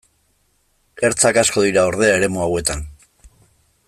Ertzak 1.09 1.39
asko 1.43 1.65
dira, 1.67 1.83
ordea, 1.91 2.17
eremu 2.21 2.43
hauetan. 2.47 2.85